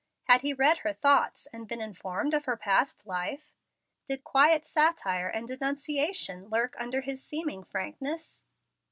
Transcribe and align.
Had 0.23 0.41
he 0.41 0.51
read 0.51 0.79
her 0.79 0.93
thoughts, 0.93 1.47
and 1.53 1.67
been 1.67 1.79
informed 1.79 2.33
of 2.33 2.45
her 2.45 2.57
past 2.57 3.05
life? 3.05 3.53
Did 4.07 4.23
quiet 4.23 4.65
satire 4.65 5.27
and 5.29 5.47
denunciation 5.47 6.47
lurk 6.49 6.73
under 6.79 7.01
this 7.05 7.23
seeming 7.23 7.63
frankness? 7.63 8.41